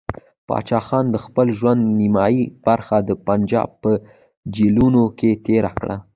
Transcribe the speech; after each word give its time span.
پاچا 0.47 0.79
خان 0.87 1.05
د 1.11 1.15
خپل 1.25 1.47
ژوند 1.59 1.81
نیمایي 1.99 2.43
برخه 2.65 2.97
د 3.03 3.09
پنجاب 3.25 3.69
په 3.81 3.91
جیلونو 4.55 5.03
کې 5.19 5.31
تېره 5.45 5.71
کړه. 5.79 5.95